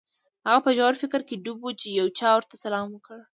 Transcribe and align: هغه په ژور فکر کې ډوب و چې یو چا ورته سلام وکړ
هغه 0.47 0.59
په 0.65 0.71
ژور 0.77 0.93
فکر 1.01 1.21
کې 1.27 1.41
ډوب 1.43 1.59
و 1.63 1.69
چې 1.81 1.87
یو 1.99 2.07
چا 2.19 2.29
ورته 2.35 2.55
سلام 2.63 2.87
وکړ 2.91 3.19